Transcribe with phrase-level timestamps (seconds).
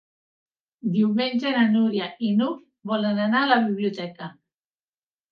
[0.93, 2.63] Diumenge na Núria i n'Hug
[2.93, 4.31] volen anar a la biblioteca.